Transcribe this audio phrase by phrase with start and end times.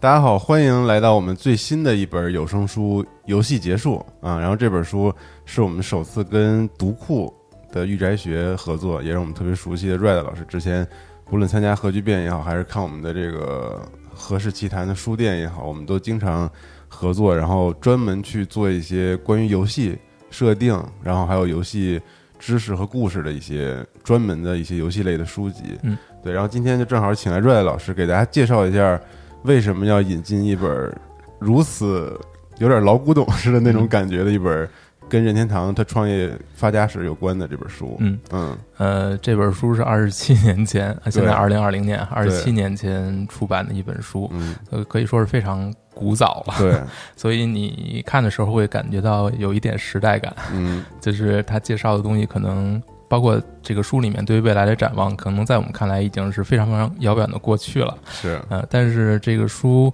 [0.00, 4.38] 大家好，欢迎来到我们最新的一本有声书《游戏结束》啊。
[4.38, 5.12] 然后这本书
[5.44, 7.34] 是我们首次跟读库
[7.72, 10.44] 的御宅学合作，也是我们特别熟悉的 Red 老师。
[10.44, 10.86] 之前
[11.24, 13.82] 不论参加核聚变也好，还是看我们的这个
[14.14, 16.48] 何氏奇谈的书店也好，我们都经常
[16.86, 19.98] 合作，然后专门去做一些关于游戏
[20.30, 22.00] 设定，然后还有游戏
[22.38, 25.76] 知识和故事的一些专门的一些游戏类的书籍。
[25.82, 26.32] 嗯，对。
[26.32, 29.00] 然后今天就正好请来 Red 老师给大家介绍一下。
[29.42, 30.94] 为什么要引进一本
[31.38, 32.18] 如此
[32.58, 34.68] 有点老古董似的那种感觉的一本
[35.08, 37.96] 跟任天堂他创业发家史有关的这本书？
[38.00, 44.30] 嗯嗯呃，这本书是二十七年前，现在二零二零年二十七年前出版的一本书，
[44.70, 46.54] 呃，可以说是非常古早了。
[46.58, 46.78] 对，
[47.16, 50.34] 所以你看的时候会感觉到有一点时代感。
[50.52, 52.82] 嗯，就是他介绍的东西可能。
[53.08, 57.96] 包括这个书里面对于未来的展望，可能在我们看来已经是非常非常遥远的过去了。
[58.10, 59.92] 是，呃，但是这个书，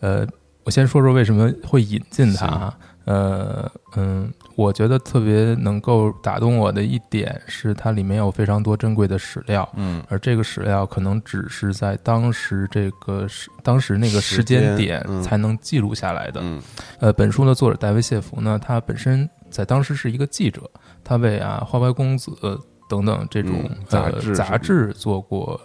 [0.00, 0.26] 呃，
[0.64, 2.72] 我先说说为什么会引进它。
[3.04, 9.66] 呃，嗯，我觉得特别能够打动我的一点是，它里面有非常多珍贵的史料。
[9.76, 16.42] 嗯，而这个史料可能只是在当时这个时当时那个时间点才能记录下来的。
[16.44, 16.60] 嗯，
[17.00, 20.70] 呃，本书的作者戴维谢弗呢，他本身在当时是一个记者。
[21.08, 22.30] 他为啊《花花公子》
[22.88, 23.54] 等等这种
[23.86, 25.58] 杂志杂志做过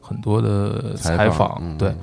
[0.00, 1.94] 很多的采访，对，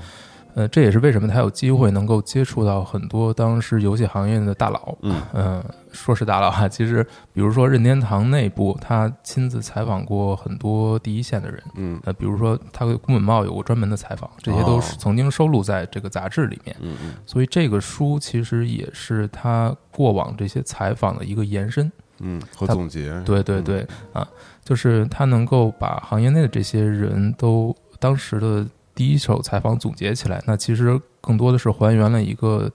[0.55, 4.97] 呃，这也是为什么他有机会能够接触到很多当时游戏行业的大佬。
[5.01, 11.63] 嗯，说是大佬哈，其实比如说任天堂内部，他亲自采访过很多第一线的人。
[11.75, 16.75] 嗯，呃，比如说他跟宫本茂有过专门的采访，这些都是曾经收录在这个杂志里面。
[16.81, 21.91] 嗯嗯，所以这个书其实也是他过往这些采访的一个延伸。
[22.21, 24.27] 嗯，和总结，对对对，啊，
[24.63, 32.71] 就是他能够把行业内的这些人都当时的第一手采访总结起来，那其实更多的是还原了一个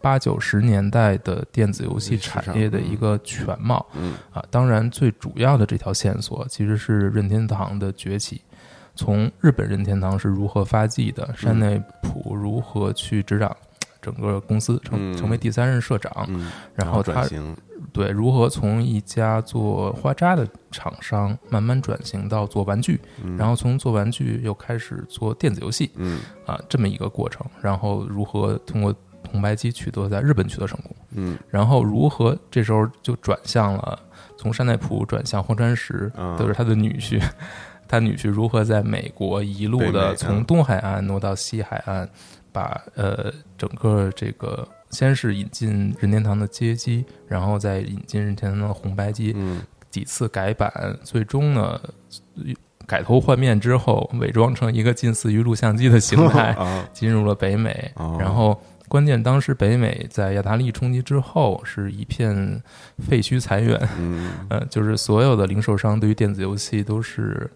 [0.00, 3.86] 八九十年代的电子游戏产业的一个全貌。
[3.94, 8.42] 嗯，啊，当然最主要的这条线索其实是任天堂的崛起，
[8.94, 13.54] 从日本任天堂是如何发迹的，山内普如何去执掌。
[14.00, 16.28] 整个公司成成为第三任社长，
[16.74, 17.24] 然后他
[17.92, 22.98] 对如何从一家做花扎的厂商慢慢转型到做玩具，
[23.36, 26.20] 然后从做玩具又开始做电子游戏，嗯。
[26.46, 28.94] 啊这么一个过程，然后如何通过
[29.30, 33.98] 红白机取得在日本取得成功，嗯，然后如何这时候就转向了
[34.36, 37.22] 从山奈普转向荒川石，都是他的女婿，
[37.86, 42.08] 他女婿如何在美国一路的从东海岸挪到西海岸。
[42.54, 49.60] 把呃整个这个先是引进任天堂的街机，然后再引进任天堂的红白机，嗯，
[49.90, 50.70] 几次改版，
[51.02, 51.80] 最终呢
[52.86, 56.56] 改头换面之后，伪装成一个近似于录像机的形态，
[56.92, 57.90] 进入了北美。
[58.18, 62.62] 然后关键当时北美在亚达利冲击之后是一片
[62.98, 67.50] 废墟残垣，嗯，呃，就是所有的零售商对于电子游戏都是。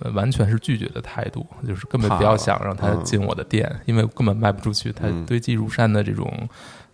[0.00, 4.92] 呃，完全是拒绝的态度，就是根本不要想让他进我的店，因为根本卖不出去。
[4.92, 6.48] 他堆积如山的这种，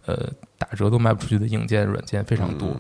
[0.07, 2.77] 呃，打折都卖不出去的硬件、软件非常多。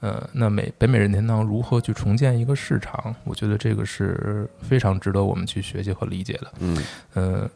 [0.00, 3.14] 呃，那美北美任天堂如何去重建一个市场？
[3.24, 6.52] 我觉得这个是非常值得我们去学习和理解的。
[6.58, 7.50] 嗯，呃，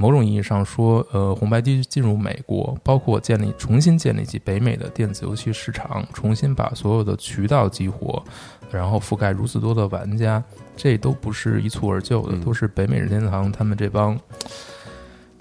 [0.00, 8.22] 某种意义上说，呃，红白机进入美国，包括建立、重新建立起北美的电子游戏市场，重新把所有的渠道激活，
[8.70, 10.42] 然后覆盖如此多的玩家。
[10.74, 14.18] 这都不是一蹴而就的，都是北美任天堂他们这帮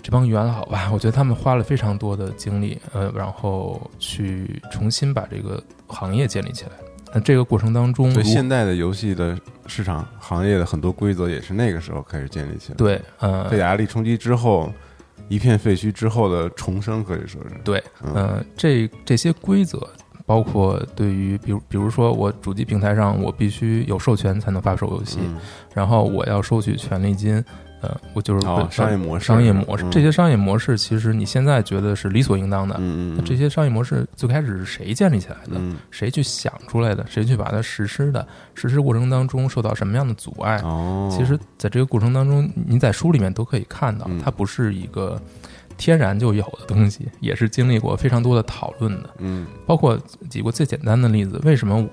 [0.01, 0.89] 这帮元老吧？
[0.91, 6.71] 我觉得他们花了非常多的精力，呃，然后去重新把这个行业建立起来。
[7.13, 9.37] 那这个过程当中，对现代的游戏的
[9.67, 12.75] 市场行业的很多规则也是那个时候开始建立起来。
[12.75, 14.71] 对，呃，被压力冲击之后，
[15.27, 17.83] 一片废墟之后的重生，可以说是对，
[18.13, 19.87] 呃，这这些规则。
[20.25, 25.17] 包括对于，比如比如说，我主机平台上我必须有授权才能发售游戏，
[25.73, 27.44] 然后我要收取权利金，
[27.81, 35.59] 呃，我就是商业模式，商业模式，这些商业模式其实你现在觉得是理所应当的，嗯那这些商业模式最开始是谁建立起来的？
[35.91, 37.05] 谁去想出来的？
[37.07, 38.25] 谁去把它实施的？
[38.53, 40.57] 实施过程当中受到什么样的阻碍？
[40.63, 45.19] 哦，其实在这个过程当中，你在书里面都可以看到，它不是一个。
[45.77, 49.09] 天然就有的东西，也是经历过非常多的讨论的。
[49.19, 49.97] 嗯，包括
[50.29, 51.87] 举个最简单的例子，为什么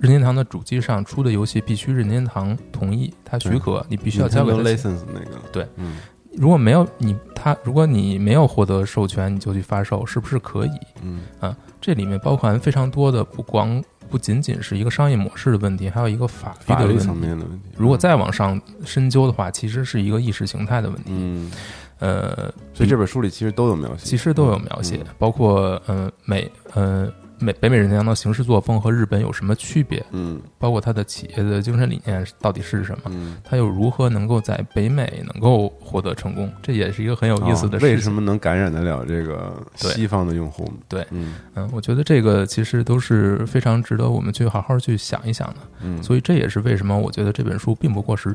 [0.00, 5.36] 任天堂的主机上出的游戏必须任天堂同意，他许可，你必须要交给 license 那个？
[5.52, 5.98] 对，嗯，
[6.38, 10.70] 如果没有你，他如果你没有获得授权，你就去发售，是不是可以？
[11.02, 17.04] 嗯啊，这里面包含非常多的，不光不仅仅是一个商业模式的问题，还有一个法律的问题。
[17.04, 17.68] 层面的问题。
[17.76, 21.04] 如果再往上深究的话，其实是一个意识形态的问题。
[21.08, 21.52] 嗯。
[21.98, 27.12] 呃，所以这本书里其实都有描写，其实都有描写，包括嗯美嗯。
[27.40, 30.04] 美北美任天堂的行事作风和日本有什么区别？
[30.10, 33.04] 嗯，包括它的企业的精神理念到底是什么？
[33.06, 36.52] 嗯，它又如何能够在北美能够获得成功？
[36.62, 37.94] 这也是一个很有意思的事情。
[37.94, 40.70] 为什么能感染得了这个西方的用户？
[40.86, 45.56] 对，嗯嗯，我觉得这个其实都是非常值得我们去好好去想一想的。
[45.82, 48.34] 嗯，所以这也是为什么我觉得这本书并不过时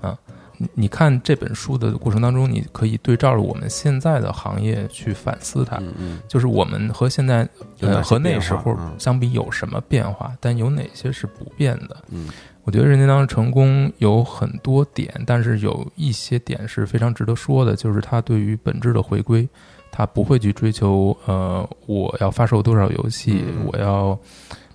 [0.00, 0.18] 啊。
[0.74, 5.80] 你看这本书的过程当中，你可以对照着我们现在的行业去反思它，
[6.28, 7.48] 就是我们和现在
[7.80, 11.96] 呃和那时候相比有什么变化，但有哪些是不变的？
[12.10, 12.28] 嗯，
[12.64, 19.48] 我觉得任天堂成功有很多点，但是有一些点是非常值得说的，就是它对于本质的回归，
[19.90, 24.18] 它不会去追求呃我要发售多少游戏，我要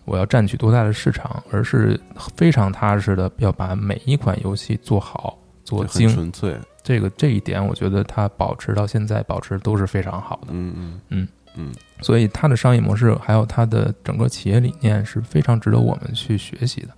[0.03, 1.99] 我要占据多大的市场，而是
[2.35, 5.37] 非常踏实的要把每一款游戏做好。
[5.65, 10.49] 做精纯粹，这个这一点，我觉得它保持到现在保持都是非常好的。
[10.51, 11.27] 嗯嗯嗯
[11.57, 16.89] 嗯，所以它的商业模式还有它的整个企业理念是非常值得我们去学习的，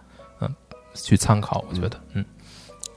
[0.42, 0.56] 嗯，
[0.94, 1.64] 去参考。
[1.69, 2.25] 我觉得，嗯，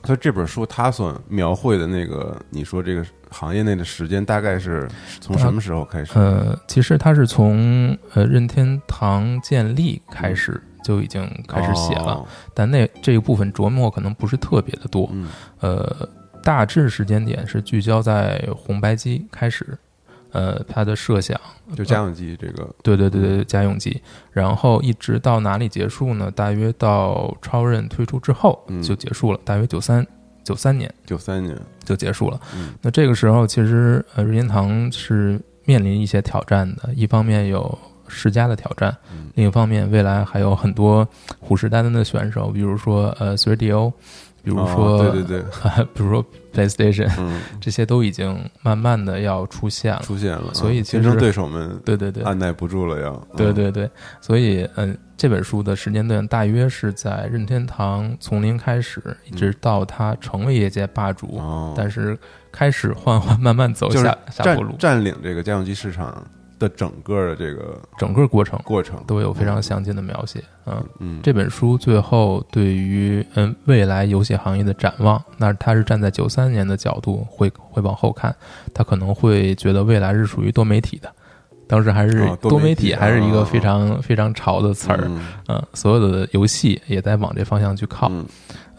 [0.03, 4.89] 所以这本书它所描绘的那个，你说这个行业内的时间大概是
[5.21, 6.11] 从什么时候开始？
[6.15, 10.61] 呃，其实它是从呃任天堂建立开始。
[10.83, 15.09] 就已经开始写了，但那这一部分琢磨可能不是特别的多。
[15.59, 16.09] 呃，
[16.43, 19.77] 大致时间点是聚焦在红白机开始，
[20.31, 21.39] 呃，它的设想
[21.75, 24.01] 就家用机这个，对对对对，家用机，
[24.31, 26.31] 然后一直到哪里结束呢？
[26.31, 30.05] 大约到超任推出之后就结束了，大约九三
[30.43, 31.55] 九三年，九三年
[31.85, 32.39] 就结束了。
[32.81, 37.77] 那这个时候其实呃，任天堂是面临一些挑战的，一方面有。
[38.11, 38.95] 世嘉的挑战，
[39.35, 41.07] 另一方面，未来还有很多
[41.39, 43.91] 虎视眈眈的选手，比如说呃，3DO，
[44.43, 45.43] 比如说对对对，
[45.93, 47.09] 比如说 PlayStation，
[47.59, 50.53] 这些都已经慢慢的要出现了，出现了。
[50.53, 53.89] 所以竞争对手们对对对按耐不住了，要对对对。
[54.19, 61.41] 所以嗯，这本书的时间段大约是在任天堂从零开始，一直到它成为业界霸主，
[61.77, 62.17] 但是
[62.51, 66.25] 开始缓缓慢慢走下下坡路，占领这个家用机市场。
[66.61, 68.59] 的整个的这个整个过程。
[68.63, 69.03] 过程。
[69.07, 70.83] 都有非常详尽的描写，嗯。
[70.99, 78.33] 嗯，这本书最后对于嗯未来游戏行业的展望，那他是站在九三年的角度会会往后看，
[78.73, 81.11] 他可能会觉得未来是属于多媒体的，
[81.67, 85.09] 当时还是多媒体还是一个非常非常潮的词儿，
[85.47, 88.11] 嗯，所有的游戏也在往这方向去靠。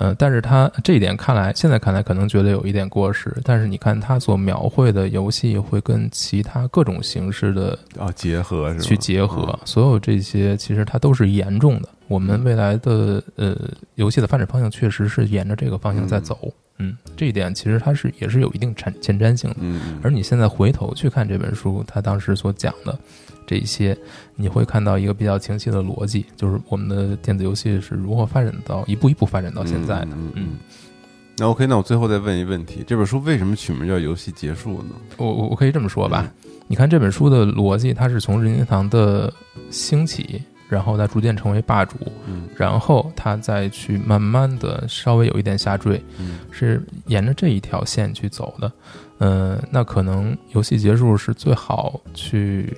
[0.02, 3.32] 嗯，但是他这一点看来，现在看来可能觉得有一点过时。
[3.44, 11.88] 但是你看他所描绘的游戏，会跟其他各种形式的啊结合是，去结合，所有这些其实它都是严重的。
[12.12, 13.56] 我们未来的呃
[13.94, 16.52] 游戏的发展方向确实是沿着这个方向在走。
[16.78, 19.56] 嗯，这一点其实它是也是有一定前前瞻性的。
[19.60, 22.98] 嗯，而你现在回头去看这本书，它当时所讲的。
[23.44, 23.96] 这一些
[24.36, 30.08] 你会看到一个比较清晰的逻辑，就是我们的电子游戏是如何发展到一步一步发展到现在的。
[30.34, 30.58] 嗯，
[31.36, 34.90] 那 OK，那我最后再问一问题：这本书为什么取名叫《游戏结束》呢？
[35.16, 36.32] 我我我可以这么说吧，
[36.68, 39.30] 你看这本书的逻辑，它是从任天堂的
[39.70, 40.40] 兴起，
[40.72, 41.96] 然后再逐渐成为霸主，
[42.56, 46.02] 然后他再去慢慢的稍微有一点下坠，
[46.50, 48.72] 是沿着这一条线去走的。
[49.18, 52.76] 嗯，那可能游戏结束是最好去。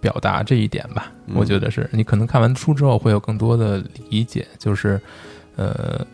[0.00, 5.00] 表达这一点吧，我觉得是你可能看完书之后会有更多的理解，就是，
[5.54, 6.04] 呃，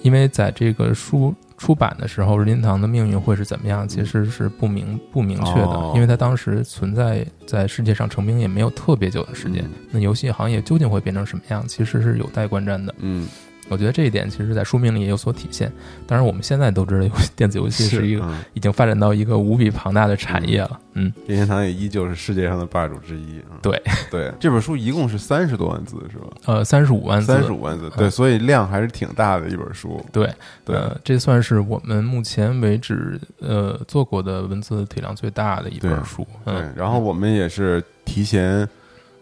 [0.00, 12.94] 因为在这个书出版的时候，任天堂的命运会是怎么样，其实是不明不明确的，因为它当时存在在世界上成名也没有特别久的时间，那游戏行业究竟会变成什么样，其实是有待观瞻的。
[12.98, 13.26] 嗯。
[13.68, 15.72] 我觉得这一点其实，在书名里也有所体现。
[16.06, 20.78] 当然，我们现在都知道，电子游戏是一个已经发展到一个无比庞大的产业了。
[20.92, 23.40] 嗯，任天堂也依旧是世界上的霸主之一。
[23.62, 26.26] 对对，这本书一共是三十多万字，是吧？
[26.44, 27.90] 呃，三十五万字，三十五万字。
[27.96, 30.04] 对，所以量还是挺大的一本书。
[30.12, 30.30] 对
[30.64, 36.26] 对，这算是我们目前为止呃做过的文字体量最大的一本书。
[36.44, 38.68] 嗯，然后我们也是提前。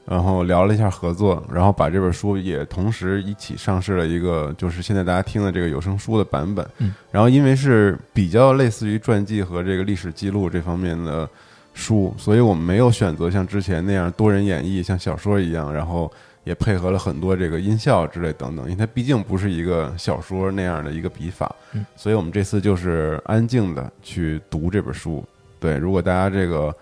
[0.05, 6.69] 然后聊了一下合作，然后把这本书也同时一起上市了一个，就是现在大家听的这个有声书的版本。
[6.79, 11.29] 嗯，然后因为是比较类似于传记和这个历史记录这方面的
[11.73, 21.55] 书，所以我们没有选择像之前那样多人演绎，像小说一样，然后也配合了很多这个音效之类等等，因为它毕竟不是一个小说那样的一个笔法。
[21.75, 25.25] 嗯，所以我们这次就是安静的去读这本书。
[25.61, 26.75] 对，如果大家这个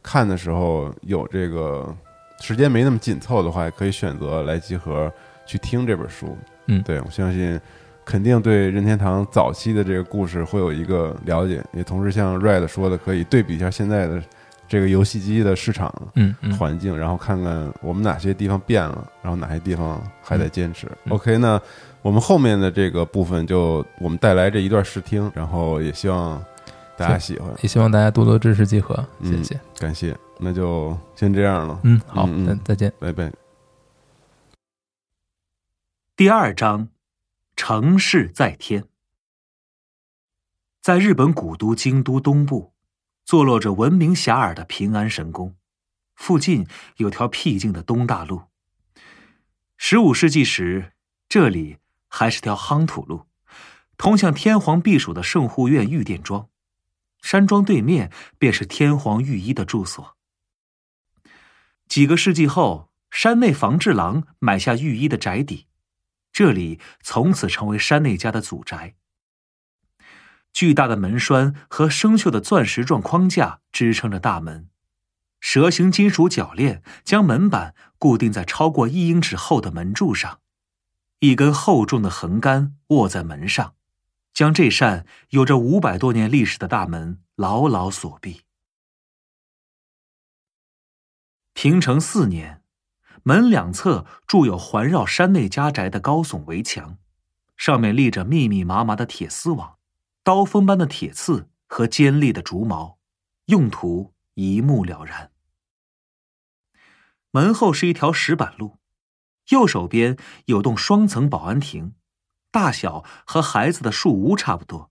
[0.00, 1.92] 看的时候有这个。
[2.40, 5.12] 时间没那么紧凑的话，可以选择来集合
[5.44, 6.36] 去听这本书。
[6.66, 7.60] 嗯，对我相信
[8.04, 14.22] 肯定对任天堂早期的这个故事会有一个了解，也同时像 Red 说的，可以对比一下现在的
[14.68, 20.86] 这个游戏机的市场嗯嗯，环境，然后看看我们哪些地方变了，然后哪些地方还在坚持。
[21.04, 21.60] 嗯 OK，那
[22.02, 26.42] 我们后面的这个部分就我们带来这一段试听，然后也希望
[26.98, 29.60] 大家喜欢，也希望大家多多支持集合，谢嗯谢。
[29.78, 30.18] 感谢。
[30.40, 32.92] 那就先这样了，嗯，好，嗯嗯再再见。
[32.98, 33.32] 拜拜。
[36.16, 36.88] 第二章，
[37.54, 38.84] 城市在天。
[40.82, 42.72] 在日本古都京都东部，
[43.24, 45.54] 坐落着闻名遐迩的平安神宫，
[46.16, 48.42] 附近有条僻静的东大路。
[49.76, 50.92] 十五世纪时，
[51.28, 51.78] 这里
[52.08, 53.26] 还是条夯土路，
[53.96, 56.48] 通向天皇避暑的圣护院御殿庄。
[57.22, 60.16] 山庄对面便是天皇御医的住所。
[61.88, 65.66] 几个世纪后，山内房治郎买下御医的宅邸。
[66.30, 68.94] 这里从此成为山内家的祖宅。
[70.52, 74.68] 巨大的门栓和生锈的钻石状框架支撑着大门，
[75.40, 80.40] 蛇形金属铰链将门板固定在超过一英尺厚的门柱上，
[81.20, 83.74] 一根厚重的横杆握在门上，
[84.38, 88.42] 将这扇有着五百多年历史的大门牢牢锁闭。
[91.54, 92.62] 平成四年。
[93.24, 96.98] 门两侧筑有环绕山内家宅的高耸围墙，
[97.56, 99.76] 上面立着密密麻麻的铁丝网、
[100.22, 103.00] 刀锋般的铁刺和尖利的竹矛，
[103.46, 105.32] 用途一目了然。
[107.32, 108.78] 门后是一条石板路，
[109.48, 111.96] 右手边有栋双层保安亭，
[112.50, 114.90] 大小和孩子的树屋差不多。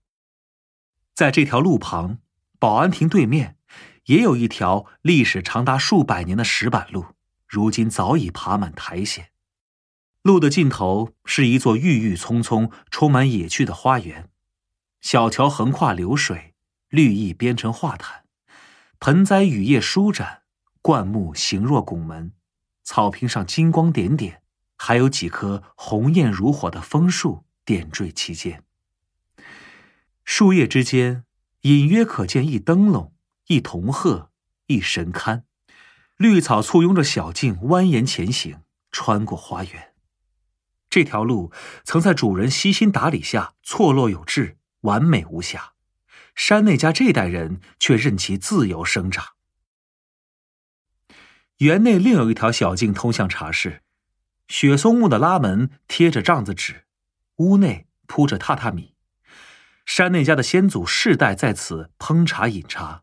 [1.14, 2.18] 在这条路旁，
[2.58, 3.56] 保安亭对面
[4.04, 7.06] 也有一条历史长达数百年的石板路。
[7.46, 9.28] 如今早已爬满苔藓，
[10.20, 14.28] 路的尽头是一座郁郁葱葱、充满野趣的花园，
[15.00, 16.54] 小桥横跨流水，
[16.90, 18.24] 绿意编成画毯，
[19.00, 20.42] 盆栽雨叶舒展，
[20.82, 22.32] 灌木形若拱门，
[22.84, 24.42] 草坪上金光点点，
[24.76, 28.64] 还有几棵红艳如火的枫树点缀其间。
[30.24, 31.24] 树叶之间
[31.60, 33.12] 隐约可见一灯笼、
[33.48, 34.30] 一铜鹤、
[34.68, 35.42] 一神龛。
[36.16, 39.92] 绿草簇拥着小径蜿蜒前行，穿过花园。
[40.88, 41.52] 这条路
[41.84, 45.74] 曾在主人悉心打理下错落有致，完美无瑕。
[46.34, 49.34] 山内家这代人却任其自由生长。
[51.58, 53.82] 园内另有一条小径通向茶室，
[54.48, 56.86] 雪松木的拉门贴着帐子纸，
[57.38, 58.94] 屋内铺着榻榻米。
[59.84, 63.02] 山内家的先祖世代在此烹茶饮茶。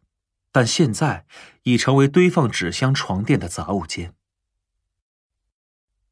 [0.52, 1.26] 但现在
[1.64, 4.14] 已成为堆放纸箱、床垫的杂物间。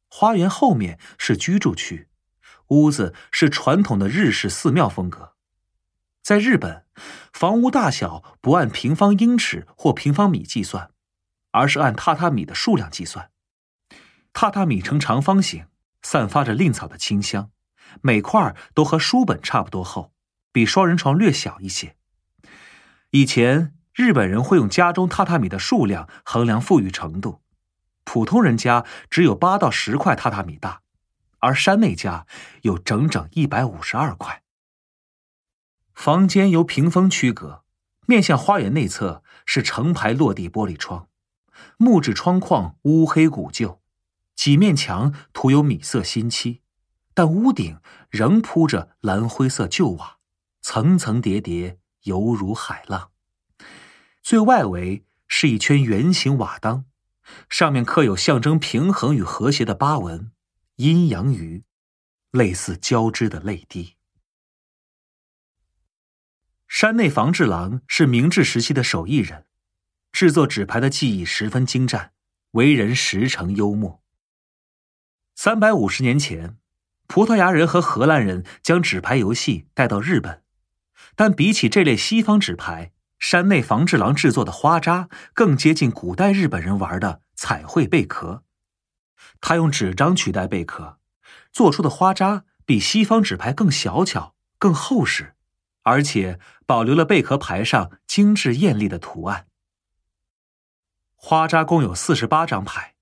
[0.06, 2.10] 花园后面是居住区，
[2.66, 5.32] 屋子是传统的日式寺庙风格。
[6.20, 6.84] 在日本，
[7.32, 10.90] 房屋大小不按平方英尺或平方米计算，
[11.52, 13.30] 而是按榻榻米的数量计算。
[14.34, 15.68] 榻榻米呈长方形，
[16.02, 17.50] 散发着蔺草的清香，
[18.02, 20.12] 每块都和书本差不多厚，
[20.52, 21.96] 比双人床略小一些。
[23.10, 23.72] 以前。
[23.96, 27.42] 日本人会用家中榻榻米的数量衡量富裕程度，
[28.02, 30.82] 普通人家只有八到十块榻榻米大，
[31.38, 32.26] 而山内家
[32.62, 34.42] 有整整一百五十二块。
[35.94, 37.62] 房间由屏风区隔，
[38.06, 41.06] 面向花园内侧是成排落地玻璃窗，
[41.76, 43.80] 木质窗框乌黑古旧，
[44.34, 46.62] 几面墙涂有米色新漆，
[47.14, 47.80] 但屋顶
[48.10, 50.18] 仍铺着蓝灰色旧瓦，
[50.60, 53.12] 层层叠叠，犹如海浪。
[54.22, 56.86] 最外围是一圈圆形瓦当，
[57.48, 60.32] 上面刻有象征平衡与和谐的八纹
[60.76, 61.64] 阴阳鱼，
[62.32, 63.94] 类似交织的泪滴。
[66.66, 69.46] 山内房治郎是明治时期的手艺人，
[70.10, 72.12] 制作纸牌的技艺十分精湛，
[72.52, 74.02] 为人实诚幽默。
[75.36, 76.58] 三百五十年前，
[77.06, 80.42] 葡萄牙人和荷兰人将纸牌游戏带到日本，
[81.14, 88.42] 但比起这类西方纸牌，山内房治郎制作的花扎更接近古代日本人玩的彩绘贝壳。
[89.40, 90.98] 他用纸张取代贝壳，
[91.52, 95.34] 做出的花扎比西方纸牌更小巧、更厚实，
[95.82, 99.46] 而且保留了贝壳牌上精致艳丽的图案。
[101.14, 102.93] 花扎共有四十八张牌，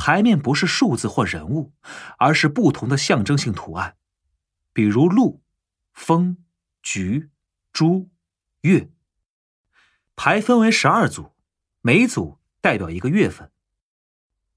[0.00, 1.74] 牌面不是数字或人物，
[2.16, 3.98] 而是不同的象征性图案，
[4.72, 5.42] 比如鹿、
[5.92, 6.38] 风、
[6.80, 7.28] 菊、
[7.70, 8.08] 猪、
[8.62, 8.90] 月。
[10.16, 11.34] 牌分为十二组，
[11.82, 13.52] 每组代表一个月份。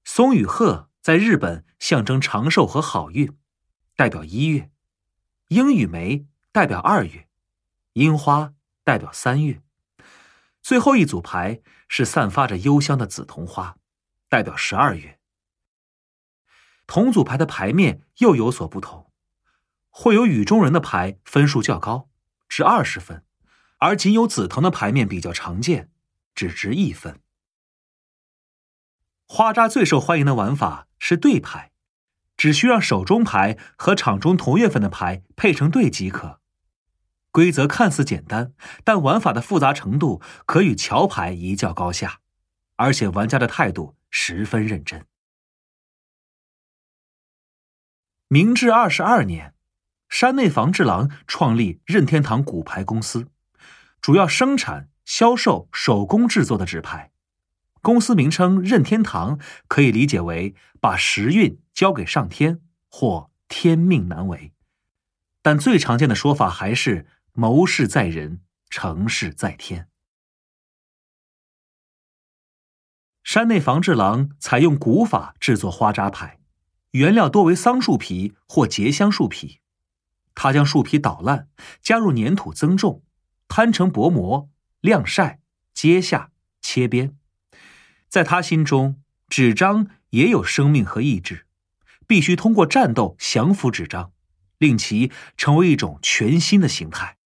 [0.02, 3.36] 松与鹤在日本象征长寿和好运，
[3.96, 4.70] 代表一月；
[5.48, 7.28] 樱与梅代表二月，
[7.92, 9.60] 樱花代表三月，
[10.62, 13.76] 最后一组牌是散发着幽香的紫铜花，
[14.30, 15.18] 代表十二月。
[16.86, 19.10] 同组牌的牌面又有所不同，
[19.90, 22.08] 会有雨中人的牌分数较高，
[22.48, 23.24] 值二十分，
[23.78, 25.90] 而仅有紫藤的牌面比较常见，
[26.34, 27.20] 只值一分。
[29.26, 31.72] 花扎最受欢迎的玩法是对牌，
[32.36, 36.40] 只需让手中牌和场中同月份的牌配成对即可。
[37.30, 38.52] 规则看似简单，
[38.84, 42.20] 但玩法的复杂程度可与桥牌一较高下，
[42.76, 45.04] 而且玩家的态度十分认真。
[48.28, 49.54] 明治二十二年，
[50.08, 53.28] 山内房治郎创立任天堂骨牌公司，
[54.00, 57.12] 主要生产、销售手工制作的纸牌。
[57.82, 59.38] 公司名称任天堂
[59.68, 64.54] 可以理解为把时运交给上天或天命难违，
[65.42, 68.40] 但最常见的说法还是谋事在人，
[68.70, 69.90] 成事在天。
[73.22, 76.40] 山内房治郎采用古法制作花扎牌，
[76.94, 79.58] 原料多为桑树皮或结香树皮，
[80.32, 81.48] 他将树皮捣烂，
[81.82, 83.02] 加入粘土增重，
[83.48, 84.48] 摊成薄膜，
[84.80, 85.40] 晾晒，
[85.72, 86.30] 揭下，
[86.62, 87.16] 切边。
[88.08, 91.46] 在他心中，纸张也有生命和意志，
[92.06, 94.12] 必须通过战斗降服纸张，
[94.58, 97.18] 令其成为一种全新的形态。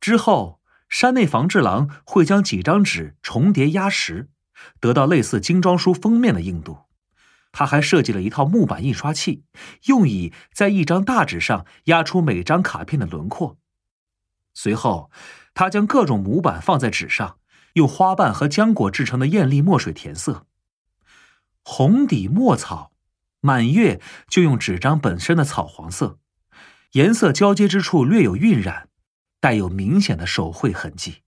[0.00, 4.30] 之后，山内房治郎会将几张纸重叠压实，
[4.80, 6.87] 得到类似精装书封面的硬度。
[7.52, 9.44] 他还设计了一套木板印刷器，
[9.86, 13.58] 用以在一张大纸上压出每张卡片的轮廓。
[14.54, 15.10] 随后，
[15.54, 17.38] 他将各种模板放在纸上。
[17.74, 20.46] 用花瓣和浆果制成的艳丽墨水填色，
[21.62, 22.90] 红底墨草，
[23.40, 26.18] 满月就用纸张本身的草黄色，
[26.92, 28.88] 颜色交接之处略有晕染，
[29.38, 31.22] 带有明显的手绘痕迹。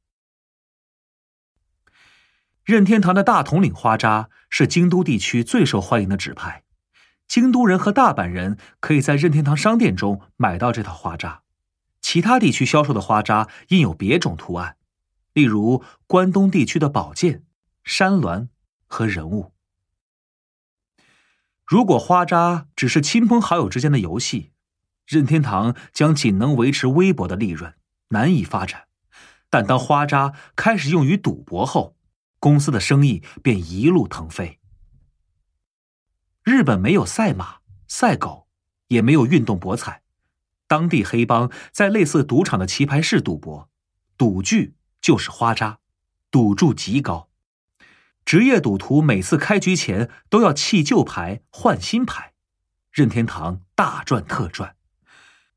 [2.64, 6.64] 任天堂的大统领花扎是京都地区最受欢迎的纸牌，
[7.28, 11.42] 京都人和大阪人可以在任天堂商店中买到这套花扎，
[12.02, 14.78] 其他地区销售的花扎印有别种图案。
[15.34, 17.44] 例如，关东地区的宝剑、
[17.84, 18.50] 山峦
[18.86, 19.54] 和人物。
[21.66, 24.52] 如果花扎只是亲朋好友之间的游戏，
[25.08, 27.74] 任天堂将仅能维持微薄的利润，
[28.10, 28.84] 难以发展。
[29.50, 31.96] 但当花扎开始用于赌博后，
[32.42, 34.60] 公司的生意便一路腾飞。
[36.44, 38.50] 日本没有赛马、赛狗，
[38.88, 40.02] 也没有运动博彩，
[40.68, 43.70] 当地黑帮在类似赌场的棋牌室赌博，
[44.18, 44.76] 赌具。
[45.02, 45.80] 就是花扎，
[46.30, 47.28] 赌注极高。
[48.24, 52.34] 职业赌徒每次开局前都要弃旧牌换新牌，
[52.92, 54.76] 任天堂大赚特赚。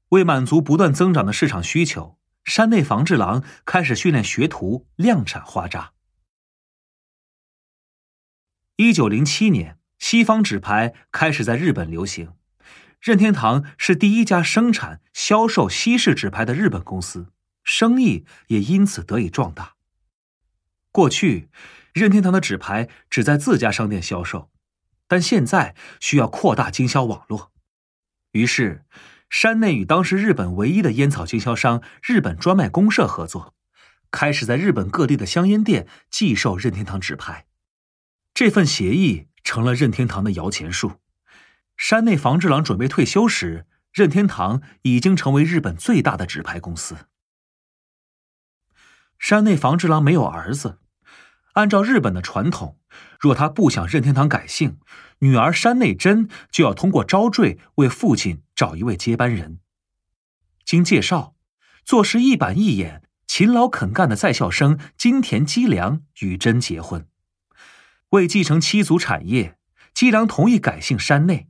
[0.09, 5.94] 为满足不断增长的市场需求，山内房治郎开始训练学徒量产花扎。
[8.77, 12.33] 一九零七年，西方纸牌开始在日本流行，
[13.01, 17.29] 任天堂是第一家生产销售西式纸牌的日本公司。
[17.63, 19.75] 生意也因此得以壮大。
[20.91, 21.49] 过去，
[21.93, 24.51] 任天堂的纸牌只在自家商店销售，
[25.07, 27.53] 但现在需要扩大经销网络。
[28.33, 28.85] 于是，
[29.31, 33.55] 山内与当时日本唯一的烟草经销商日本专卖公社合作，
[34.11, 37.47] 开始在日本各地的香烟店寄售任天堂纸牌。
[38.35, 40.95] 这份协议成了任天堂的摇钱树。
[41.77, 46.97] 山内房治郎准备退休时，任天堂已经成为日本最大的纸牌公司。
[49.21, 50.79] 山内房治郎没有儿子，
[51.53, 52.77] 按照日本的传统，
[53.21, 54.79] 若他不想任天堂改姓，
[55.21, 59.61] 女儿山内真就要通过招赘为父亲找一位接班人。
[60.65, 61.37] 经介绍，
[61.85, 67.07] 做事一板一眼、勤劳肯干的在校生金田基良与真结婚。
[68.15, 69.59] 为继承七族产业，
[69.93, 71.49] 基良同意改姓山内。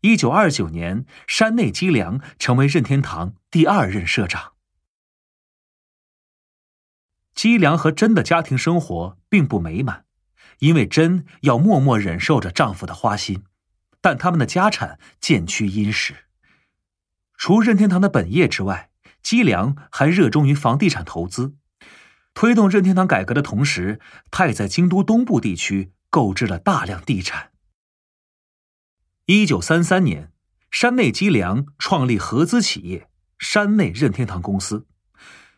[0.00, 4.54] 一九二九年，山内基良成为任天堂第二任社长。
[7.34, 10.06] 姬良和珍的家庭生活并不美满，
[10.60, 13.44] 因为珍要默默忍受着丈夫的花心，
[14.00, 16.26] 但他们的家产渐趋殷实。
[17.36, 18.90] 除任天堂的本业之外，
[19.22, 21.56] 姬良还热衷于房地产投资，
[22.34, 27.52] 推动任天堂改革的同时，他也在京都东部地区购置了大量地产。
[29.26, 30.32] 一九三三年，
[30.70, 34.86] 山内基良创立合资企业山内任天堂公司。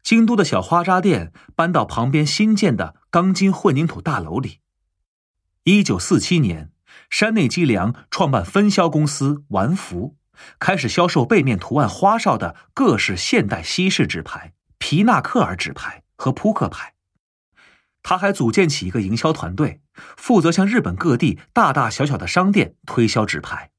[0.03, 4.61] 京都的小花扎店搬到旁边新建的钢筋混凝土大楼里。
[5.65, 6.71] 一九四七年，
[7.11, 10.17] 山内基良创办分销公司丸福，
[10.61, 16.95] 开始销售背面图案花哨的各式现代西式纸牌、皮纳克尔纸牌和扑克牌。
[18.03, 19.81] 他还组建起一个营销团队，
[20.17, 23.71] 负责向日本各地大大小小的商店推销纸牌。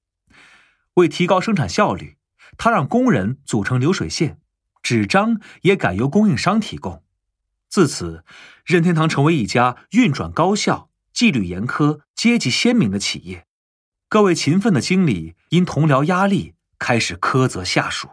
[0.96, 2.18] 为提高生产效率，
[2.58, 4.40] 他让工人组成流水线，
[4.82, 7.04] 纸张也改由供应商提供。
[7.70, 8.26] 自此，
[8.66, 13.46] 任天堂成为一家运转高效、纪律严苛、阶级鲜明的企业。
[14.10, 18.10] 各位勤奋的经理因同僚压力开始苛责下属。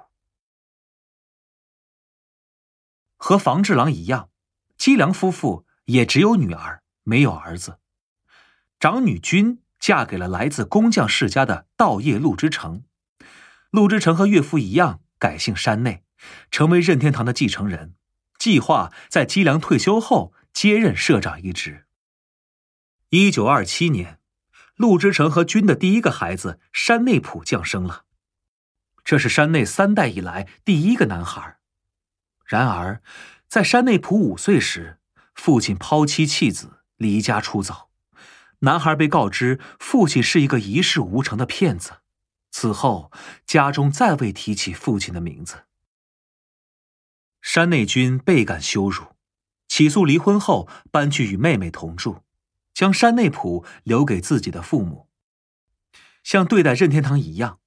[3.24, 4.28] 和房治郎一样，
[4.76, 7.78] 基良夫妇也只有女儿，没有儿子。
[8.78, 12.84] 长女君嫁给了来自工匠世家的稻叶陆之成。
[13.70, 16.04] 陆之成和岳父一样改姓山内，
[16.50, 17.94] 成为任天堂的继承人，
[18.38, 21.86] 计划在基良退休后接任社长一职。
[23.08, 24.20] 一九二七年。
[24.76, 28.04] 陆之成和君的第一个孩子山内普降生了，
[29.02, 31.53] 这是山内三代以来第一个男孩。
[32.44, 33.02] 然而，
[33.48, 34.98] 在山内普五岁时，
[35.34, 37.90] 父亲抛妻弃子，离家出走。
[38.60, 41.98] 男孩被告知父亲是一个一事无成的骗子，
[42.50, 43.10] 此后
[43.46, 45.64] 家中再未提起父亲的名字。
[47.42, 49.16] 山内君倍感羞辱，
[49.68, 52.24] 起诉离婚后搬去与妹妹同住。
[52.72, 55.08] 将山内普留给自己的父母，
[56.24, 57.60] 像对待任天堂一样，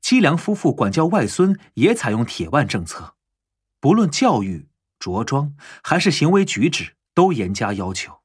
[0.00, 3.13] 基良夫妇管教外孙也采用铁腕政策，
[3.84, 8.22] 不论教育、着装还是行为举止都严加要求。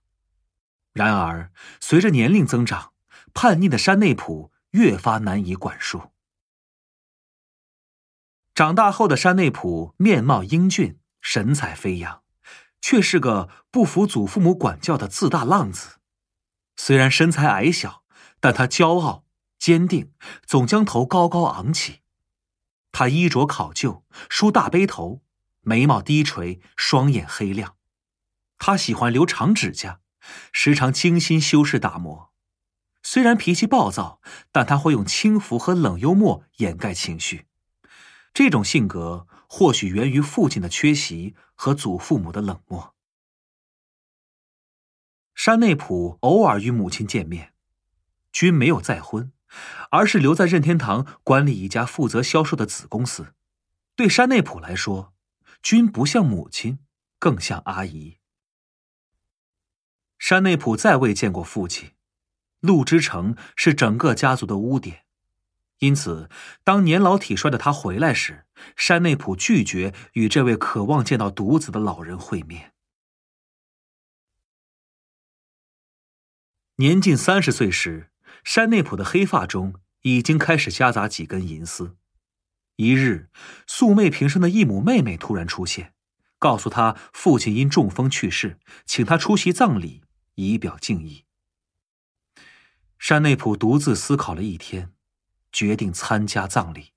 [0.93, 2.93] 然而，随着年龄增长，
[3.33, 6.11] 叛逆的山内普越发难以管束。
[8.55, 12.23] 长大后的山内普面貌英俊，神采飞扬，
[12.79, 15.97] 却是个不服祖父母管教的自大浪子。
[16.77, 18.05] 虽然身材矮小，
[18.39, 19.25] 但他骄傲、
[19.57, 20.13] 坚定，
[20.45, 21.99] 总将头高高昂起。
[22.93, 25.21] 他衣着考究，梳大背头，
[25.69, 27.75] 眉毛低垂，双眼黑亮。
[28.57, 29.99] 他喜欢留长指甲，
[30.51, 32.33] 时常精心修饰打磨。
[33.03, 34.19] 虽然脾气暴躁，
[34.51, 37.45] 但他会用轻浮和冷幽默掩盖情绪。
[38.33, 42.95] 这种性格或许源于父亲的缺席和祖父母的冷漠。
[45.35, 47.53] 山内溥偶尔与母亲见面，
[48.31, 49.31] 君没有再婚，
[49.91, 53.35] 而是留在任天堂管理一家负责销售的子公司。
[53.95, 55.13] 对山内溥来说，
[55.61, 56.79] 君不像母亲，
[57.19, 58.17] 更像阿姨。
[60.17, 61.91] 山内普再未见过父亲，
[62.59, 65.05] 陆之城是整个家族的污点，
[65.79, 66.29] 因此，
[66.63, 68.45] 当年老体衰的他回来时，
[68.75, 72.73] 山内普拒绝与这位渴望见到独子的老人会面。
[76.75, 78.11] 年近三十岁时，
[78.43, 81.97] 山内普的黑发中已经开始夹杂几根银丝。
[82.81, 83.29] 一日，
[83.67, 85.93] 素昧平生的义母妹妹突然出现，
[86.37, 90.01] 告诉他父亲因中风去世，请他出席葬礼，
[90.35, 91.25] 以表敬意。
[92.97, 94.93] 山内普独自思考了一天，
[95.51, 96.93] 决定参加葬礼。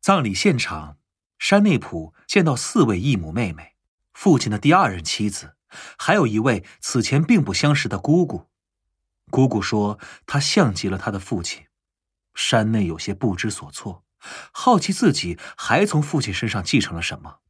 [0.00, 0.96] 葬礼现场，
[1.38, 3.74] 山内普见到四位义母妹妹，
[4.14, 5.56] 父亲的第二任妻子。
[5.98, 8.46] 还有一位此前并不相识的姑姑，
[9.30, 11.66] 姑姑说她像极了她的父亲。
[12.34, 14.06] 山内有些不知所措，
[14.52, 17.40] 好奇自己还从父亲身上继承了什么，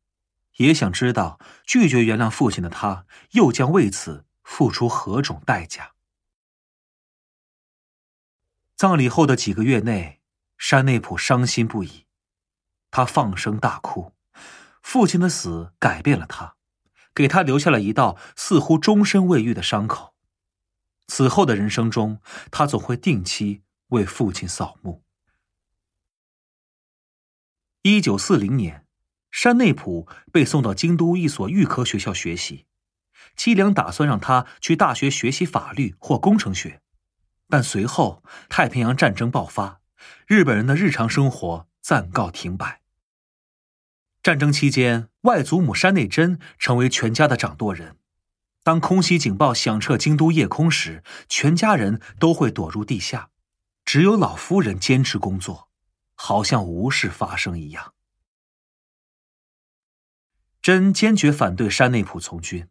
[0.57, 5.93] 也想知道拒绝原谅父亲的他又将为此付出何种代价。
[8.77, 10.21] 葬礼后的几个月内，
[10.57, 12.07] 山内溥伤心不已，
[12.91, 14.15] 他放声大哭，
[14.83, 16.55] 父亲的死改变了他。
[17.15, 20.15] 给他留下了一道似乎终身未愈的伤口。
[21.09, 22.21] 此后的人生中，
[22.53, 25.03] 他总会定期为父亲扫墓。
[27.83, 28.85] 一九四零年，
[29.31, 32.67] 山内普被送到京都一所预科学校学习，
[33.37, 36.81] 姬良打算让他去大学学习法律或工程学，
[37.49, 39.81] 但随后太平洋战争爆发，
[40.27, 42.81] 日本人的日常生活暂告停摆。
[44.25, 47.97] 战争期间，外祖母山内真成为全家的掌舵人。
[48.65, 53.31] 当空袭警报响彻京都夜空时，全家人都会躲入地下，
[53.85, 55.68] 只有老夫人坚持工作，
[56.21, 57.95] 好像无事发生一样。
[60.61, 62.69] 真坚决反对山内普从军。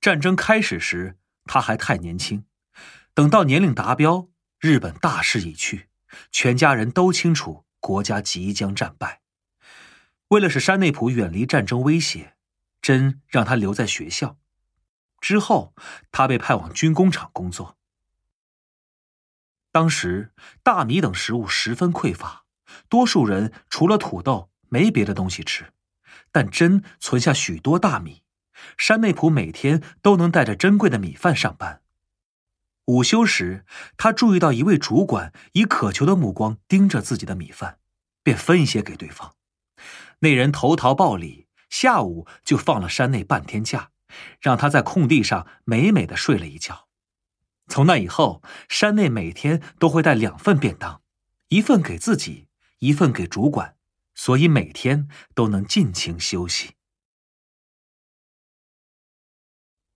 [0.00, 2.44] 战争开始时，他还太年轻。
[3.14, 5.88] 等到年龄达标，日本大势已去，
[6.32, 9.22] 全家人都清楚国家即将战败。
[10.28, 12.36] 为了使山内普远离战争威胁，
[12.82, 14.38] 真让他留在学校。
[15.20, 15.74] 之后，
[16.10, 17.78] 他被派往军工厂工作。
[19.70, 22.43] 当时大米等食物十分匮乏，
[22.88, 25.72] 多数人除了土豆没别的东西吃，
[26.32, 28.22] 但真存下许多大米。
[28.76, 31.82] 山内普每天都能带着珍贵的米饭上班。
[32.86, 33.64] 午休时，
[33.96, 37.78] 他注意到一位主管以渴求的目光盯着自己的米饭，
[38.22, 39.34] 便分一些给对方。
[40.20, 43.90] 那人投桃报李，下午就放了山内半天假，
[44.40, 46.86] 让他在空地上美美的睡了一觉。
[47.68, 51.00] 从那以后，山内每天都会带两份便当，
[51.48, 52.46] 一份给自己，
[52.84, 53.76] 一份给主管，
[54.14, 56.74] 所以每天都能尽情休息。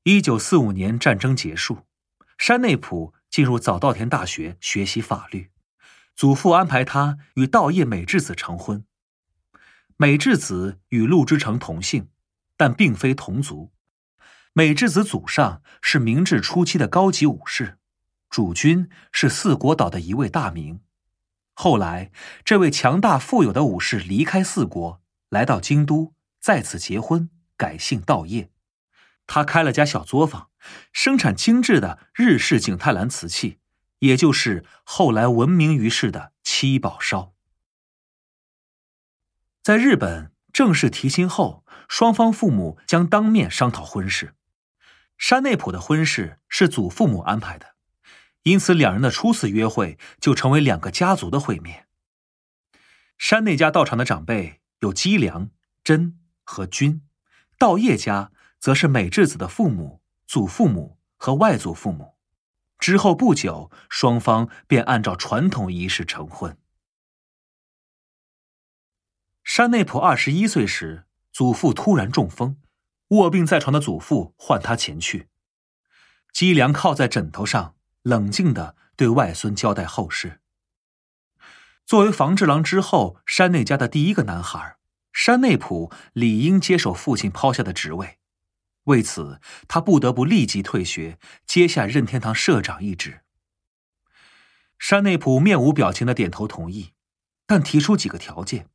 [0.05, 1.87] 一九四五年战争结束。
[2.39, 5.51] 山内普进入早稻田大学学习法律，
[6.15, 8.87] 祖父安排他与稻叶美智子成婚。
[9.97, 12.09] 美智子与陆之成同姓，
[12.57, 13.73] 但并非同族。
[14.53, 17.79] 美智子祖上是明治初期的高级武士，
[18.31, 20.81] 主君是四国岛的一位大名。
[21.61, 22.13] 后来，
[22.45, 28.53] 这位强大富有的武士离开四国，来到京都，再次结婚，改姓稻叶。
[29.27, 30.51] 他开了家小作坊，
[30.93, 33.59] 生产精致的日式景泰蓝瓷器，
[33.99, 37.35] 也就是后来闻名于世的七宝烧。
[39.61, 44.37] 在日本正式提亲后，双方父母将当面商讨婚事。
[45.17, 47.75] 山内溥的婚事是祖父母安排的，
[48.43, 51.87] 因此两人的初次约会就成为两个家族的会面。
[53.17, 55.51] 山内家道场的长辈有姬良、
[55.83, 57.03] 真和君，
[57.59, 58.33] 道叶家。
[58.61, 62.17] 则是美智子的父母、祖父母和外祖父母。
[62.81, 66.59] 之后不久，双方便按照传统仪式成婚。
[69.45, 72.61] 山内普二十一岁时，祖父突然中风，
[73.11, 75.29] 卧病在床的祖父唤他前去。
[76.33, 80.41] 姬良靠在枕头上，冷静的对外孙交代后事。
[81.85, 84.77] 作为房治郎之后山内家的第一个男孩，
[85.13, 88.19] 山内普理应接手父亲抛下的职位。
[88.85, 93.21] 为此，他不得不立即退学，接下任天堂社长一职。
[94.79, 96.93] 山内普面无表情的点头同意，
[97.47, 98.69] 但提出几个条件，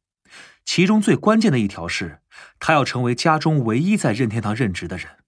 [0.66, 2.22] 其中最关键的一条是，
[2.60, 5.24] 他要成为家中唯一在任天堂任职的人，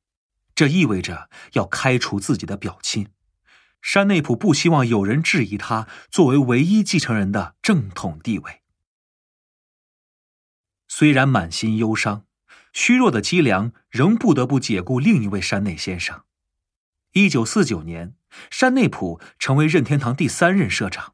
[0.53, 3.07] 这意味着要开除自己的表亲。
[3.85, 8.63] 山内溥不希望有人质疑他作为唯一继承人的正统地位。
[10.87, 12.25] 虽然满心忧伤。
[12.73, 16.23] 虚弱的姬良仍不得不解雇另一位山内先生。
[17.13, 18.15] 一九四九年，
[18.49, 21.13] 山内溥成为任天堂第三任社长。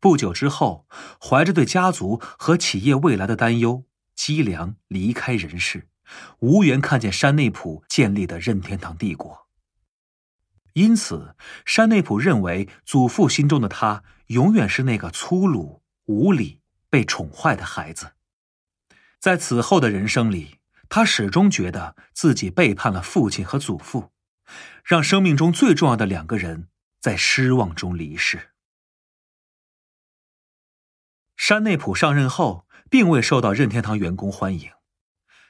[0.00, 0.86] 不久之后，
[1.20, 3.84] 怀着对家族和企业未来的担忧，
[4.14, 5.88] 姬良离开人世，
[6.38, 9.47] 无缘看见山内溥建立的任天堂帝国。
[10.78, 11.34] 因此，
[11.66, 18.12] 山内溥认为祖父心中的他永远是那个粗鲁、无礼、被宠坏的孩子。
[19.18, 20.56] 在此后的人生里。
[20.90, 24.10] 他始终觉得自己背叛了父亲和祖父，
[24.82, 28.52] 让生命中最重要的两个人在失望中离世。
[31.36, 34.70] 山内溥上任后，并未受到任天堂员工欢迎。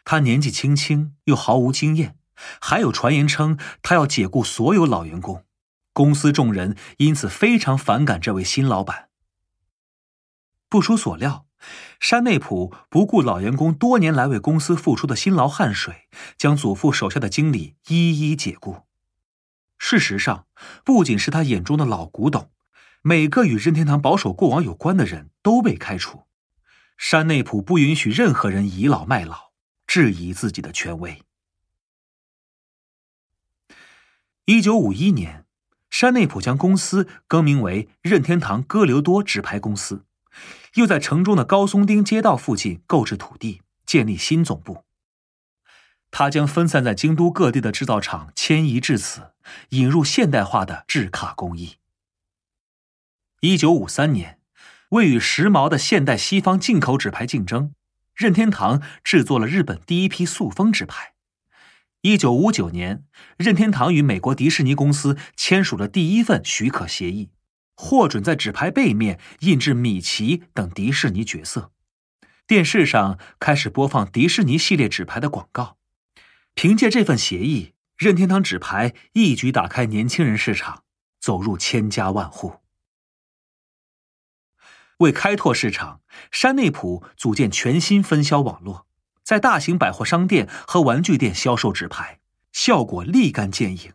[0.05, 2.18] 他年纪轻轻又毫无经验，
[2.61, 5.45] 还有传言称他要解雇所有老员工，
[5.93, 9.09] 公司众人因此非常反感这位新老板。
[10.69, 11.47] 不出所料。
[11.99, 18.83] 山内溥不顾老员工多年来为公司付出的辛劳汗水，将祖父手下的经理一一解雇。
[19.77, 20.47] 事实上，
[20.85, 22.53] 不仅是他眼中的老古董，
[23.03, 26.29] 每个与任天堂保守过往有关的人都被开除。
[26.97, 29.51] 山内溥不允许任何人倚老卖老，
[29.85, 31.21] 质疑自己的权威。
[34.49, 35.45] 一九五一年，
[35.91, 40.07] 山内溥将公司更名为任天堂哥留多纸牌公司。
[40.77, 44.87] 又在城中的高松町街道附近购置土地，建立新总部。
[46.11, 49.33] 他将分散在京都各地的制造厂迁移至此，
[49.69, 51.77] 引入现代化的制卡工艺。
[53.41, 54.41] 一九五三年，
[54.93, 57.75] 为与时髦的现代西方进口纸牌竞争，
[58.15, 61.13] 任天堂制作了日本第一批塑封纸牌。
[62.09, 63.05] 一九五九年，
[63.37, 67.33] 任天堂与美国迪士尼公司签署了第一份许可协议。
[67.77, 71.71] 获准在纸牌背面印制米奇等迪士尼角色，
[72.47, 75.77] 电视上开始播放迪士尼系列纸牌的广告。
[76.55, 80.85] 凭借这份协议，任天堂纸牌一举打开年轻人市场，
[81.21, 82.61] 走入千家万户。
[85.01, 86.01] 为开拓市场，
[86.33, 88.88] 山内溥组建全新分销网络，
[89.29, 92.19] 在大型百货商店和玩具店销售纸牌，
[92.51, 93.93] 效果立竿见影，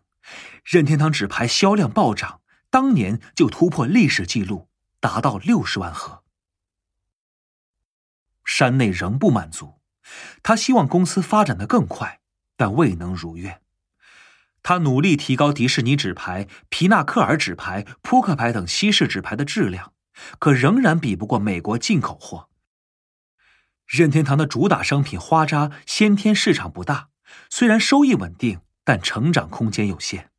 [0.62, 2.40] 任天堂纸牌销量暴涨。
[2.70, 4.68] 当年就突破历史记录，
[5.00, 6.22] 达到六十万盒。
[8.44, 9.80] 山内仍不满足，
[10.44, 12.20] 他希望公司发展的更快，
[12.56, 13.60] 但未能如愿。
[14.62, 19.94] 他努力提高迪士尼纸牌、皮纳克尔纸牌、扑克牌等西式纸牌的质量，
[20.38, 22.50] 可仍然比不过美国进口货。
[23.86, 27.08] 任天堂的主打商品花扎先天市场不大，
[27.50, 30.30] 虽然收益稳定，但成长空间有限。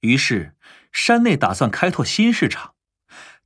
[0.00, 0.54] 于是，
[0.92, 2.74] 山内打算开拓新市场。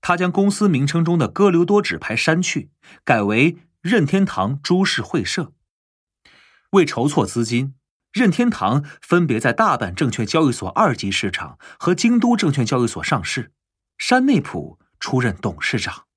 [0.01, 2.71] 他将公司名称中的“哥留多”纸牌删去，
[3.05, 5.53] 改为任天堂株式会社。
[6.71, 7.75] 为筹措资金，
[8.13, 13.53] 任天堂分别在大阪证券交易所二级市场和京都证券交易所上市。
[13.97, 16.08] 山内溥出任董事长。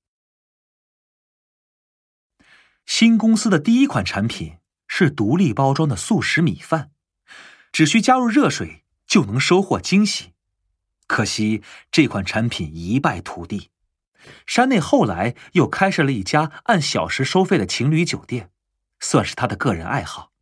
[2.94, 6.90] 新公司的第一款产品是独立包装的速食米饭，
[7.72, 10.34] 只需加入热水就能收获惊喜。
[11.06, 13.70] 可惜这款产品一败涂地。
[14.44, 18.50] 山内后来又开设了一家按小时收费的情侣酒店，
[19.00, 20.32] 算是他的个人爱好。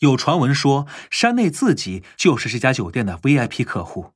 [0.00, 4.12] 有传闻说，山内自己就是这家酒店的 VIP 客户。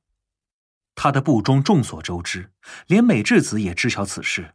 [0.93, 2.51] 他的部中众所周知，
[2.85, 4.53] 连美智子也知晓此事，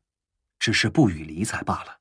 [0.61, 1.99] 只是不予理睬罢了。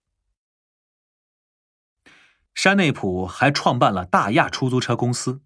[2.56, 5.42] 山内溥还创办了大亚出租车公司，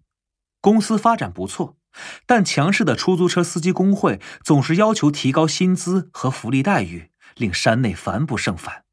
[0.60, 1.76] 公司发展不错，
[2.24, 8.84] 但强势的出租车司机工会总是要求提高薪资和福利待遇，令山内烦不胜烦。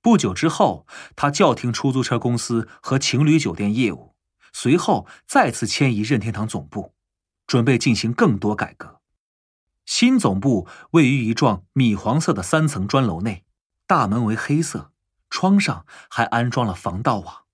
[0.00, 0.86] 不久之后，
[1.16, 4.14] 他叫停出租车公司和情侣酒店业务，
[4.52, 6.94] 随后再次迁移任天堂总部，
[7.46, 9.00] 准备进行更多改革。
[9.84, 13.44] 新总部位于一幢米黄色的三层砖楼内，
[13.88, 14.91] 大门为黑色。
[15.32, 17.44] 窗上还安装了防盗网。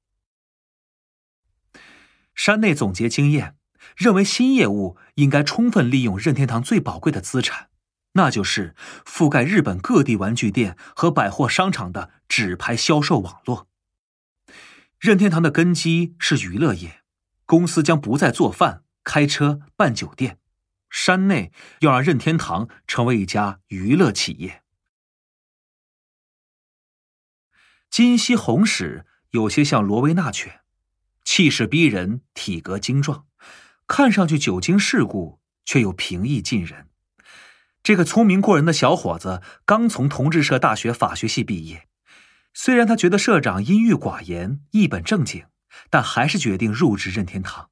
[2.34, 3.56] 山内总结经验，
[3.96, 7.70] 认为新业务应该充分利用任天堂最宝贵的资产，
[8.14, 8.74] 那就是
[9.06, 13.68] 覆盖日本各地玩具店和百货商场的纸牌销售网络。
[14.98, 17.02] 任天堂的根基是娱乐业，
[17.46, 20.38] 公司将不再做饭、开车、办酒店。
[20.90, 24.64] 山内要让任天堂成为一家娱乐企业。
[27.90, 30.60] 金西红史有些像罗威纳犬，
[31.24, 33.26] 气势逼人，体格精壮，
[33.86, 36.86] 看上去久经世故，却又平易近人。
[37.82, 41.88] 这个聪明过人的小伙子刚从同志社大学法学系毕业，
[42.52, 45.46] 虽然他觉得社长阴郁寡言、一本正经，
[45.90, 47.70] 但还是决定入职任天堂。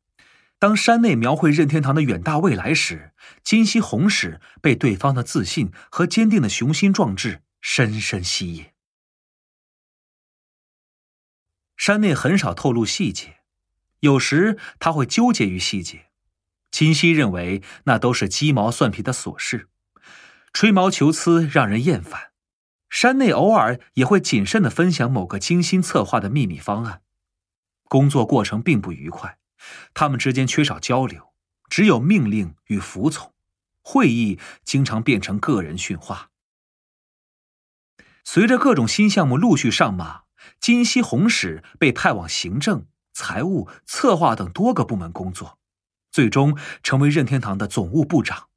[0.59, 3.13] 当山内描绘任天堂的远大未来时，
[3.45, 8.65] 金西红史被对方的自信和坚定的雄心壮志深深吸引。
[11.77, 13.41] 山内很少透露细节，
[14.01, 16.07] 有时他会纠结于细节。
[16.71, 19.69] 金熙认为那都是鸡毛蒜皮的琐事，
[20.53, 22.33] 吹毛求疵让人厌烦。
[22.91, 27.03] 山内偶尔也会谨慎的分享某个精心策划的秘密方案。
[27.85, 29.39] 工作过程并不愉快，
[29.95, 31.33] 他们之间缺少交流，
[31.69, 33.33] 只有命令与服从。
[33.83, 36.31] 会议经常变成个人训话。
[38.25, 40.26] 随着各种新项目陆续上马。
[40.61, 45.59] 金西红史被派往行政、财务、策划等多个部门工作，
[46.11, 48.49] 最终成为任天堂的总务部长。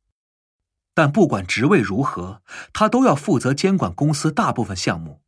[0.94, 2.42] 但不管职位如何，
[2.74, 5.22] 他都要负责监管公司大部分项目。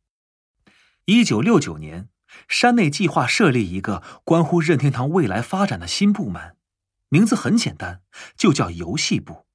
[1.06, 2.08] 一九六九年，
[2.48, 6.56] 山内计划设立一个关乎任天堂未来发展的新部门，
[7.08, 8.02] 名字很简单，
[8.36, 9.46] 就叫游戏部。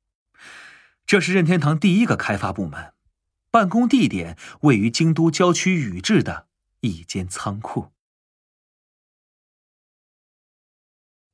[1.06, 2.94] 这是任天堂第一个开发部门，
[3.52, 6.48] 办公地点位于京都郊区宇治的。
[6.82, 7.92] 一间仓库。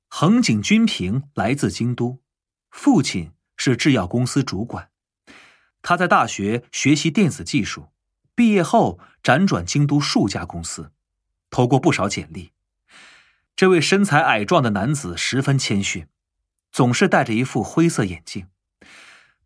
[0.07, 2.21] 横井军平来自京都，
[2.69, 4.91] 父亲是制药公司主管。
[5.81, 7.89] 他在大学学习电子技术，
[8.35, 10.91] 毕业后辗转京都数家公司，
[11.49, 12.51] 投过不少简历。
[13.55, 16.07] 这位身材矮壮的男子十分谦逊，
[16.71, 18.47] 总是戴着一副灰色眼镜。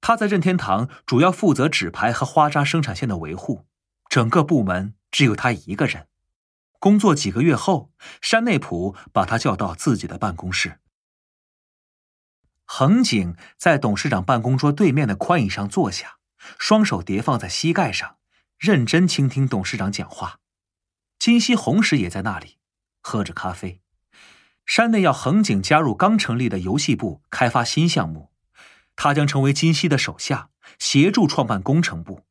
[0.01, 3.65] 他在任天堂主要负责纸牌和花扎生产线的维护，
[4.09, 4.93] 整个部门。
[5.11, 6.07] 只有他一个人。
[6.79, 7.91] 工作几个月后，
[8.21, 10.79] 山内溥把他叫到自己的办公室。
[12.65, 16.17] 横井在董事长办公桌对面的宽椅上坐下，
[16.59, 18.17] 双手叠放在膝盖上，
[18.59, 20.39] 认真倾听董事长讲话。
[21.17, 22.57] 金西红石也在那里，
[23.01, 23.81] 喝着咖啡。
[24.65, 28.31] 山内要横井加入刚成立的游戏部，开发新项目。
[28.95, 32.26] 他将成为金西的手下，协助创办工程部。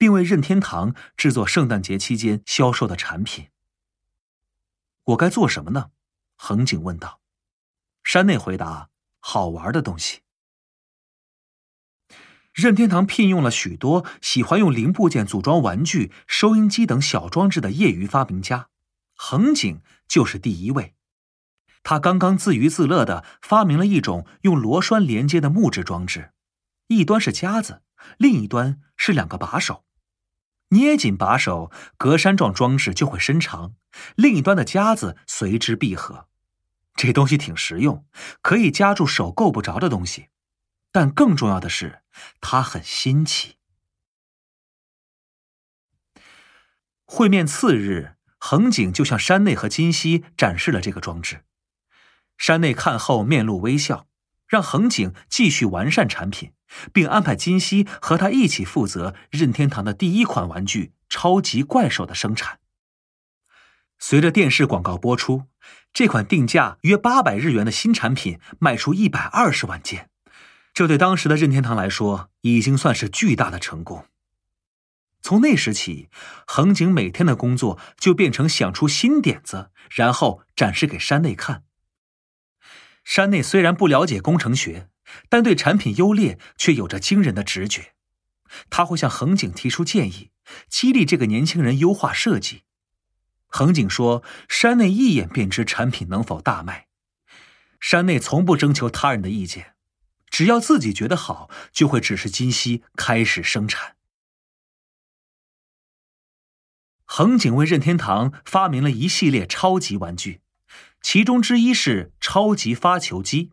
[0.00, 3.48] 并为任天堂制作圣诞节期间销售的产品。
[5.04, 5.90] 我该做什么呢？
[6.36, 7.20] 横井问道。
[8.02, 8.88] 山内回答
[9.20, 10.20] ：“好玩的东西。”
[12.54, 18.70] 任天堂聘用了许多喜欢用零部件组装玩具、收音机等小装置的业余发明家，
[19.14, 20.94] 横井就是第一位。
[21.82, 26.32] 他刚刚自娱自乐的发明了一种用螺栓连接的木质装置，
[26.86, 27.82] 一端是夹子，
[28.16, 29.84] 另一端是两个把手。
[30.70, 33.74] 捏紧把手，格栅状装置就会伸长，
[34.16, 36.26] 另一端的夹子随之闭合。
[36.94, 38.04] 这东西挺实用，
[38.42, 40.28] 可以夹住手够不着的东西。
[40.92, 42.02] 但更重要的是，
[42.40, 43.56] 它很新奇。
[47.04, 51.44] 会面次日，横井就向山内和金熙展示了这个装置。
[52.36, 54.06] 山内看后面露微笑，
[54.50, 56.50] 让横井继续完善产品，
[56.92, 62.58] 并安排金熙和他一起负责任天堂的第一款玩具——超级怪兽的生产。
[63.96, 65.44] 随着电视广告播出，
[65.92, 70.10] 这款定价约八百日元的新产品卖出一百二十万件。
[70.74, 74.06] 这对当时的任天堂来说，已经算是巨大的成功。
[75.22, 76.08] 从那时起，
[76.44, 81.62] 横井每天的工作就变成想出新点子，然后展示给山内看。
[83.10, 84.88] 山内虽然不了解工程学，
[85.28, 87.94] 但对产品优劣却有着惊人的直觉。
[88.70, 90.30] 他会向横井提出建议，
[90.68, 92.62] 激励这个年轻人优化设计。
[93.48, 96.86] 横井说：“山内一眼便知产品能否大卖。”
[97.80, 99.74] 山内从不征求他人的意见。
[100.28, 103.96] 只要自己觉得好，就会指示金熙开始生产。
[107.04, 110.42] 横井为任天堂发明了一系列超级玩具，
[111.00, 113.52] 其中之一是超级发球机。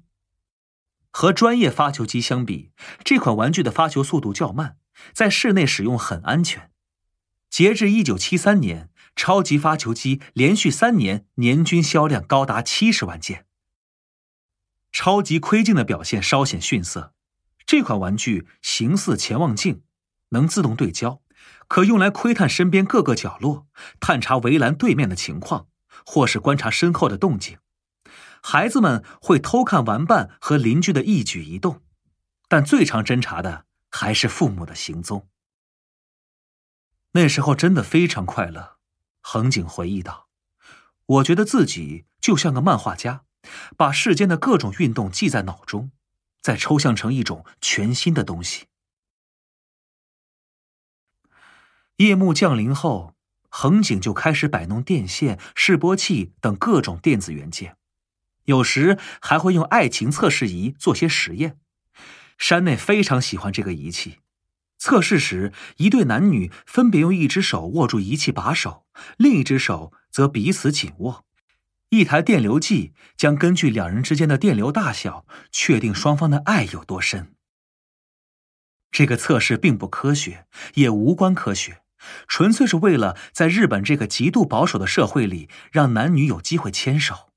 [1.11, 2.71] 和专业发球机相比，
[3.03, 4.77] 这款玩具的发球速度较慢，
[5.13, 6.71] 在室内使用很安全。
[7.49, 13.45] 截至一九七三年，超级发球机连续三年年均销量高达七十万件。
[14.91, 17.13] 超级窥镜的表现稍显逊色。
[17.65, 19.81] 这款玩具形似潜望镜，
[20.29, 21.21] 能自动对焦，
[21.67, 23.67] 可用来窥探身边各个角落，
[23.99, 25.67] 探查围栏对面的情况，
[26.07, 27.59] 或是观察身后的动静。
[28.41, 31.81] 孩子们会偷看玩伴和邻居的一举一动，
[32.47, 35.27] 但最常侦查的还是父母的行踪。
[37.11, 38.77] 那时候真的非常快乐，
[39.21, 40.29] 横井回忆道
[41.05, 43.25] ：“我觉得自己就像个漫画家。”
[43.77, 45.91] 把世间的各种运动记在脑中，
[46.41, 48.65] 再抽象成一种全新的东西。
[51.97, 53.15] 夜幕降临后，
[53.59, 57.75] 横井就开始摆弄电线、示波器等各种电子元件，
[58.45, 61.57] 有时还会用爱情测试仪做些实验。
[62.37, 64.19] 山内非常喜欢这个仪器。
[64.77, 68.85] 测试时，一对男女分别用一只手握住仪器把手，
[69.17, 71.25] 另一只手则彼此紧握。
[71.89, 77.33] 一台电流计将根据两人之间的电流大小，确定双方的爱有多深。
[78.91, 80.45] 这个测试并不科学，
[80.75, 81.81] 也无关科学，
[82.27, 87.31] 纯粹是为了在日本这个极度保守的社会里，让男女有机会牵手。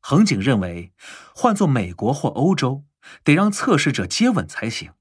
[0.00, 0.92] 横井认为，
[1.34, 2.84] 换做美国或欧洲，
[3.24, 4.92] 得让测试者接吻才行，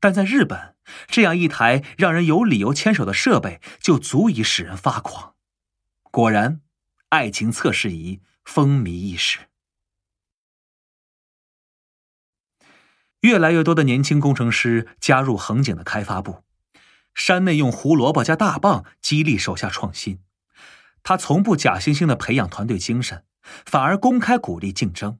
[0.00, 0.74] 但在日本，
[1.06, 5.34] 这样一台让人有理由牵手的设备，就足以使人发狂。
[6.10, 6.60] 果然。
[7.10, 9.38] 爱情测试仪风靡一时，
[13.20, 16.42] 越来越多的年轻工程师加入横井的开发部。
[17.16, 20.20] 山内用胡萝卜加大棒激励手下创新，
[21.02, 23.24] 他从不假惺惺的培养团队精神，
[23.64, 25.18] 反而公开鼓励竞争。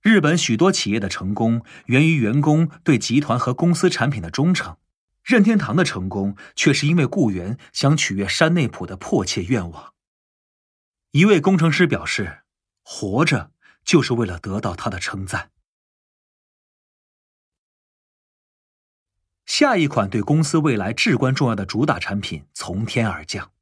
[0.00, 4.76] 日本许多企业的成功源于员工对集团和公司产品的忠诚，
[5.24, 9.92] 任天堂的成功却是因为雇员想取悦山内溥的迫切愿望。
[11.10, 12.42] 一位工程师表示
[12.84, 13.50] ：“活着
[13.84, 15.50] 就是为了得到他的称赞。”
[19.46, 23.52] 下一款对公司未来至关重要的主打产品从天而降。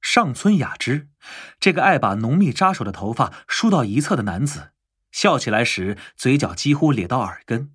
[0.00, 1.08] 上村雅之，
[1.58, 4.72] 这个爱把浓密扎手的头发梳到一侧的男子，
[5.10, 7.74] 笑起来时嘴角几乎咧到耳根。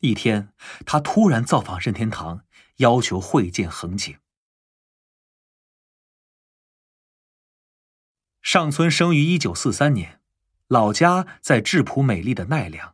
[0.00, 0.52] 一天，
[0.84, 2.44] 他突然造访任天堂，
[2.78, 4.16] 要求会见横井。
[8.42, 10.20] 上村生于一九四三年，
[10.66, 12.93] 老家在质朴美丽的奈良。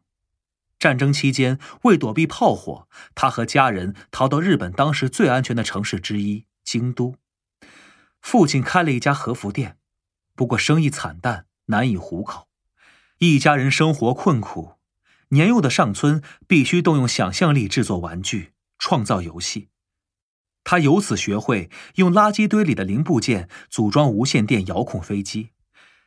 [0.80, 7.16] 战争期间，为躲避炮火，他和家人逃到日本当时最安全的城市之一京都。
[8.22, 9.76] 父亲开了一家和服店，
[10.34, 12.48] 不过生意惨淡，难以糊口，
[13.18, 14.76] 一家人生活困苦。
[15.28, 19.68] 年幼的上村必须动用想象力制作玩具，创造游戏。
[20.64, 25.50] 他由此学会用垃圾堆里的零部件组装无线电遥控飞机。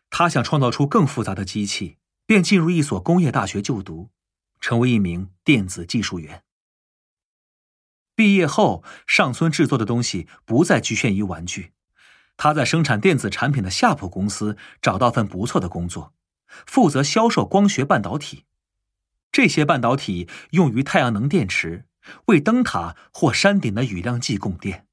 [0.09, 4.09] 他想创造出更复杂的机器，便进入一所工业大学就读，
[4.63, 6.41] 成为一名电子技术员。
[8.15, 11.73] 毕业后，上村制作的东西不再局限于玩具，
[12.37, 16.13] 他在生产电子产品的夏普公司找到份不错的工作，
[16.65, 18.45] 负责销售光学半导体。
[19.33, 21.85] 这些半导体用于太阳能电池，
[22.27, 24.87] 为灯塔或山顶的雨量计供电。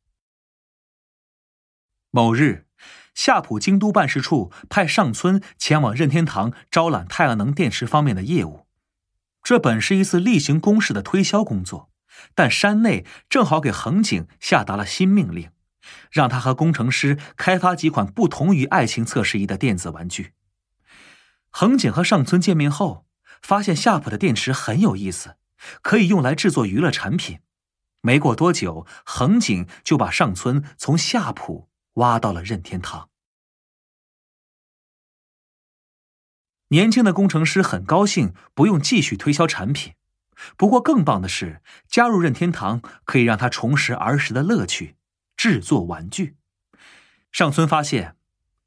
[2.10, 2.66] 某日，
[3.14, 8.66] 夏普京都办事处派上村前往任天堂招揽太阳能电池方面的业务。
[9.42, 11.90] 这本是一次例行公事的推销工作，
[12.34, 15.50] 但山内正好给横井下达了新命令，
[16.10, 20.32] 让他和工程师开发几款不同于爱情测试仪的电子玩具。
[21.50, 23.06] 横井和上村见面后，
[23.42, 25.36] 发现夏普的电池很有意思，
[25.82, 27.40] 可以用来制作娱乐产品。
[28.02, 33.09] 没过多久，横井就把上村从夏普挖到了任天堂。
[36.72, 39.94] 年轻的工程师很高兴，不用继续推销产品。
[40.56, 44.94] 不过，更棒的是，加入任天堂可以让他重拾儿时的乐趣——
[45.36, 46.36] 制作玩具。
[47.32, 48.14] 上村发现，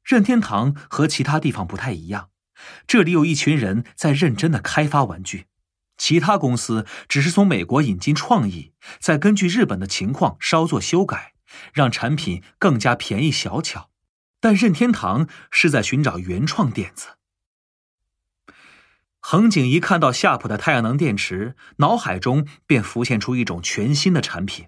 [0.02, 2.28] 任天堂和其他地方不太一样，
[2.86, 5.46] 这里有一群人在认真的开发玩具，
[5.96, 11.32] 其他公司只是从美国引进创意，再根据日本的情况稍作修改，
[11.72, 13.88] 让产品更加便宜小巧。
[14.40, 17.16] 但任天堂是在寻找原创点子。
[19.26, 24.66] 横井一看到夏普的太阳能电池，脑海中便浮现出一种全新的产品。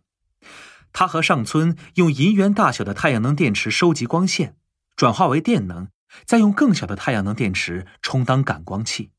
[0.94, 4.56] 他和上村用银元大小的太阳能电池收集光线，
[4.96, 5.88] 转化为电能，
[6.24, 9.10] 再用更小的太阳能电池充当感光器，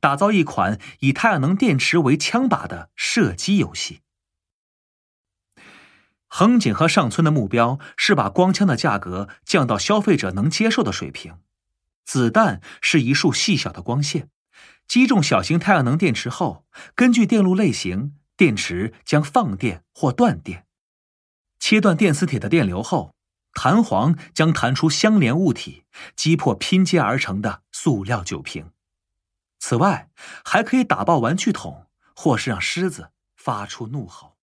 [0.00, 4.00] 打造一款以太阳能电池为枪靶的射击游戏。
[6.26, 11.34] 横井和上村的目标是把光枪的价格降到消费者能接受的水平，
[12.06, 14.30] 子弹是一束细小的光线。
[14.88, 16.64] 击中小型太阳能电池后，
[16.94, 20.66] 根据电路类型，电池将放电或断电。
[21.58, 23.14] 切断电磁铁的电流后，
[23.52, 25.84] 弹簧将弹出相连物体，
[26.14, 28.70] 击破拼接而成的塑料酒瓶。
[29.58, 30.10] 此外，
[30.44, 34.36] 还可以打爆玩具桶，或是让狮子发出怒吼。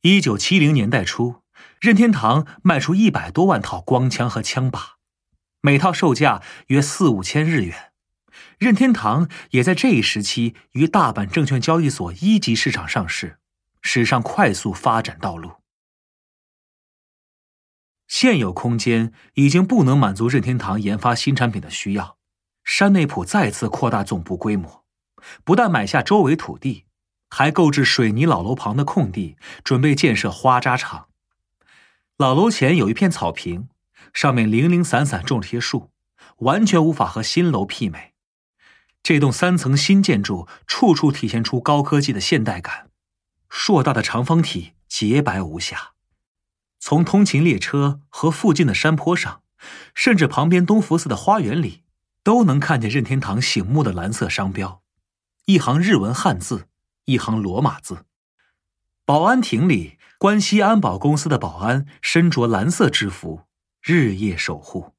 [0.00, 1.42] 一九七零年代初，
[1.80, 4.96] 任天堂卖出一百多万套光枪和枪把，
[5.60, 7.87] 每套售价约四五千日元。
[8.58, 13.38] 任天堂也在这一时期于大阪证券交易所一级市场上市，
[13.80, 15.52] 史上快速发展道路。
[18.08, 22.16] 现有空间已经不能满足任天堂研发新产品的需要，
[22.64, 24.84] 山内溥再次扩大总部规模，
[25.44, 26.86] 不但买下周围土地，
[27.30, 31.08] 还购置水泥老楼旁的空地，准备建设花扎厂。
[32.16, 33.68] 老楼前有一片草坪，
[34.12, 35.92] 上面零零散散种了些树，
[36.38, 38.07] 完全无法和新楼媲美。
[39.02, 42.90] 这栋三层新建筑处处体现出高科技的现代感，
[43.48, 45.92] 硕大的长方体洁白无瑕。
[46.78, 49.42] 从通勤列车和附近的山坡上，
[49.94, 51.82] 甚至旁边东福寺的花园里，
[52.22, 54.82] 都能看见任天堂醒目的蓝色商标，
[55.46, 56.68] 一行日文汉字，
[57.06, 58.04] 一行罗马字。
[59.04, 63.42] 保安亭里，关西安保公司的保安身着蓝色制服，
[63.80, 64.92] 日夜守护。